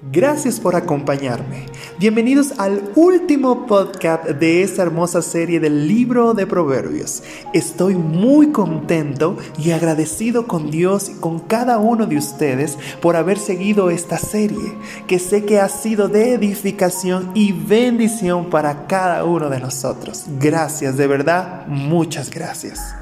Gracias 0.00 0.58
por 0.58 0.74
acompañarme. 0.74 1.66
Bienvenidos 1.98 2.54
al 2.58 2.90
último 2.96 3.66
podcast 3.66 4.24
de 4.24 4.62
esta 4.62 4.82
hermosa 4.82 5.22
serie 5.22 5.60
del 5.60 5.86
libro 5.86 6.34
de 6.34 6.46
Proverbios. 6.46 7.22
Estoy 7.52 7.94
muy 7.94 8.50
contento 8.50 9.36
y 9.58 9.70
agradecido 9.70 10.48
con 10.48 10.70
Dios 10.70 11.08
y 11.08 11.14
con 11.14 11.40
cada 11.40 11.78
uno 11.78 12.06
de 12.06 12.16
ustedes 12.16 12.78
por 13.00 13.14
haber 13.14 13.38
seguido 13.38 13.90
esta 13.90 14.18
serie, 14.18 14.74
que 15.06 15.18
sé 15.18 15.44
que 15.44 15.60
ha 15.60 15.68
sido 15.68 16.08
de 16.08 16.32
edificación 16.32 17.30
y 17.34 17.52
bendición 17.52 18.50
para 18.50 18.86
cada 18.86 19.24
uno 19.24 19.50
de 19.50 19.60
nosotros. 19.60 20.24
Gracias, 20.40 20.96
de 20.96 21.06
verdad, 21.06 21.66
muchas 21.68 22.30
gracias. 22.30 22.96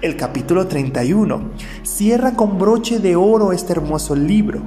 El 0.00 0.16
capítulo 0.16 0.66
31 0.66 1.50
cierra 1.84 2.34
con 2.34 2.58
broche 2.58 2.98
de 2.98 3.14
oro 3.14 3.52
este 3.52 3.72
hermoso 3.72 4.16
libro 4.16 4.60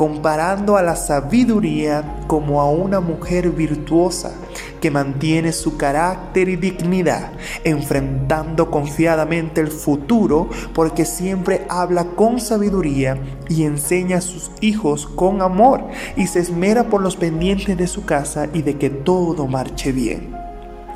comparando 0.00 0.78
a 0.78 0.82
la 0.82 0.96
sabiduría 0.96 2.22
como 2.26 2.62
a 2.62 2.70
una 2.70 3.00
mujer 3.00 3.50
virtuosa 3.50 4.32
que 4.80 4.90
mantiene 4.90 5.52
su 5.52 5.76
carácter 5.76 6.48
y 6.48 6.56
dignidad, 6.56 7.32
enfrentando 7.64 8.70
confiadamente 8.70 9.60
el 9.60 9.68
futuro 9.68 10.48
porque 10.74 11.04
siempre 11.04 11.66
habla 11.68 12.04
con 12.16 12.40
sabiduría 12.40 13.18
y 13.50 13.64
enseña 13.64 14.16
a 14.16 14.22
sus 14.22 14.50
hijos 14.62 15.06
con 15.06 15.42
amor 15.42 15.84
y 16.16 16.28
se 16.28 16.38
esmera 16.38 16.84
por 16.84 17.02
los 17.02 17.16
pendientes 17.16 17.76
de 17.76 17.86
su 17.86 18.06
casa 18.06 18.48
y 18.54 18.62
de 18.62 18.78
que 18.78 18.88
todo 18.88 19.48
marche 19.48 19.92
bien, 19.92 20.34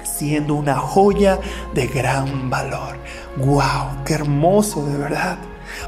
siendo 0.02 0.54
una 0.54 0.76
joya 0.76 1.38
de 1.74 1.88
gran 1.88 2.48
valor. 2.48 2.96
¡Wow! 3.36 4.02
¡Qué 4.06 4.14
hermoso 4.14 4.86
de 4.86 4.96
verdad! 4.96 5.36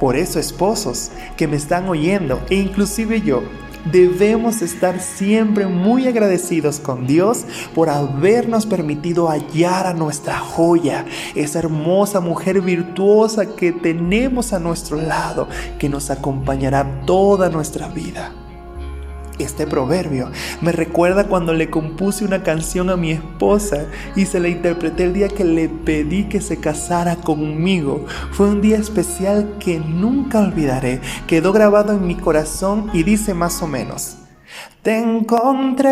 Por 0.01 0.17
eso, 0.17 0.39
esposos 0.39 1.11
que 1.37 1.49
me 1.49 1.57
están 1.57 1.89
oyendo, 1.89 2.41
e 2.51 2.57
inclusive 2.57 3.21
yo, 3.21 3.43
debemos 3.91 4.63
estar 4.63 5.01
siempre 5.01 5.67
muy 5.67 6.07
agradecidos 6.09 6.81
con 6.81 7.07
Dios 7.07 7.45
por 7.75 7.89
habernos 7.89 8.67
permitido 8.67 9.29
hallar 9.29 9.87
a 9.87 9.95
nuestra 9.95 10.39
joya, 10.39 11.05
esa 11.35 11.61
hermosa 11.61 12.21
mujer 12.21 12.61
virtuosa 12.61 13.55
que 13.55 13.73
tenemos 13.73 14.53
a 14.53 14.59
nuestro 14.59 15.01
lado, 15.01 15.49
que 15.79 15.89
nos 15.89 16.11
acompañará 16.11 17.03
toda 17.07 17.49
nuestra 17.49 17.89
vida. 17.89 18.33
Este 19.39 19.67
proverbio 19.67 20.31
me 20.63 20.73
recuerda 20.73 21.29
cuando 21.29 21.53
le 21.53 21.69
compuse 21.69 22.25
una 22.25 22.43
canción 22.43 22.89
a 22.89 22.97
mi 22.97 23.13
esposa 23.13 23.87
y 24.15 24.25
se 24.25 24.41
la 24.41 24.49
interpreté 24.49 25.05
el 25.05 25.13
día 25.13 25.29
que 25.29 25.45
le 25.45 25.69
pedí 25.69 26.25
que 26.25 26.41
se 26.41 26.59
casara 26.59 27.17
conmigo. 27.17 28.07
Fue 28.33 28.49
un 28.49 28.63
día 28.63 28.79
especial 28.79 29.57
que 29.61 29.79
nunca 29.79 30.41
olvidaré. 30.41 31.01
Quedó 31.27 31.53
grabado 31.53 31.93
en 31.93 32.07
mi 32.07 32.15
corazón 32.15 32.91
y 32.95 33.03
dice 33.03 33.35
más 33.35 33.63
o 33.63 33.67
menos. 33.67 34.17
Te 34.83 34.99
encontré, 34.99 35.87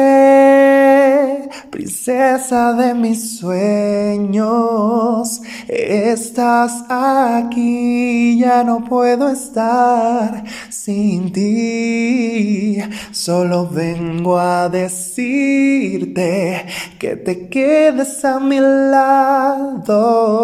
princesa 1.71 2.75
de 2.75 2.95
mis 2.95 3.39
sueños. 3.39 5.41
Estás 5.67 6.85
aquí, 6.89 8.39
ya 8.39 8.63
no 8.63 8.85
puedo 8.85 9.29
estar 9.29 10.45
sin 10.69 11.33
ti. 11.33 12.79
Solo 13.11 13.69
vengo 13.69 14.39
a 14.39 14.69
decirte 14.69 16.67
que 16.99 17.17
te 17.17 17.49
quedes 17.49 18.25
a 18.25 18.39
mi 18.39 18.61
lado 18.61 20.44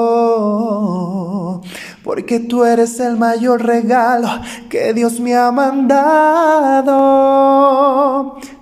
porque 2.20 2.38
tú 2.40 2.64
eres 2.64 3.00
el 3.00 3.16
mayor 3.16 3.64
regalo 3.64 4.28
que 4.68 4.92
Dios 4.92 5.18
me 5.20 5.34
ha 5.34 5.50
mandado. 5.50 6.90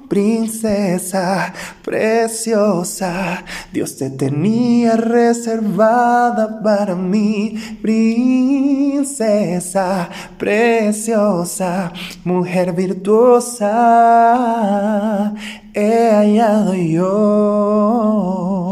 Princesa 0.08 1.52
preciosa, 1.82 3.42
Dios 3.72 3.96
te 3.96 4.10
tenía 4.10 4.94
reservada 4.94 6.62
para 6.62 6.94
mí. 6.94 7.56
Princesa 7.82 9.18
preciosa, 10.38 11.92
mujer 12.22 12.72
virtuosa, 12.74 13.74
he 15.74 16.10
hallado 16.12 16.74
yo. 16.74 18.67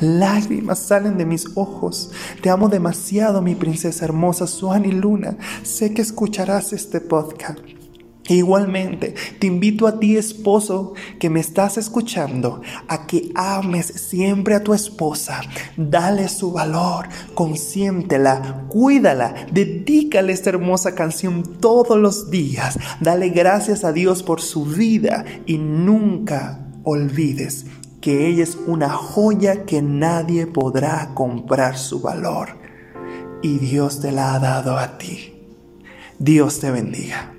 Lágrimas 0.00 0.78
salen 0.78 1.16
de 1.18 1.26
mis 1.26 1.46
ojos. 1.54 2.10
Te 2.42 2.50
amo 2.50 2.68
demasiado, 2.68 3.42
mi 3.42 3.54
princesa 3.54 4.04
hermosa, 4.04 4.46
Suani 4.46 4.92
Luna. 4.92 5.36
Sé 5.62 5.94
que 5.94 6.02
escucharás 6.02 6.72
este 6.72 7.00
podcast. 7.00 7.58
Igualmente, 8.28 9.14
te 9.38 9.46
invito 9.46 9.86
a 9.86 10.00
ti, 10.00 10.16
esposo, 10.16 10.94
que 11.20 11.30
me 11.30 11.38
estás 11.38 11.78
escuchando, 11.78 12.60
a 12.88 13.06
que 13.06 13.30
ames 13.36 13.86
siempre 13.86 14.56
a 14.56 14.64
tu 14.64 14.74
esposa. 14.74 15.42
Dale 15.76 16.28
su 16.28 16.50
valor, 16.50 17.06
consiéntela, 17.34 18.64
cuídala, 18.68 19.46
dedícale 19.52 20.32
esta 20.32 20.50
hermosa 20.50 20.94
canción 20.96 21.58
todos 21.60 21.96
los 21.98 22.30
días. 22.30 22.78
Dale 23.00 23.28
gracias 23.28 23.84
a 23.84 23.92
Dios 23.92 24.24
por 24.24 24.40
su 24.40 24.64
vida 24.64 25.24
y 25.46 25.58
nunca 25.58 26.66
olvides 26.82 27.66
que 28.00 28.26
ella 28.28 28.42
es 28.42 28.56
una 28.66 28.90
joya 28.90 29.64
que 29.64 29.82
nadie 29.82 30.46
podrá 30.46 31.12
comprar 31.14 31.76
su 31.76 32.00
valor. 32.00 32.48
Y 33.42 33.58
Dios 33.58 34.00
te 34.00 34.12
la 34.12 34.34
ha 34.34 34.38
dado 34.38 34.76
a 34.76 34.98
ti. 34.98 35.34
Dios 36.18 36.60
te 36.60 36.70
bendiga. 36.70 37.35